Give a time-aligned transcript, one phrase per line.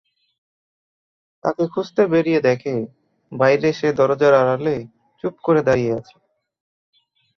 [1.43, 2.73] তাকে খুঁজতে বেরিয়ে দেখে
[3.31, 4.75] বাইরে সে দরজার আড়ালে
[5.23, 6.15] চুপ করে দাঁড়িয়ে আছে।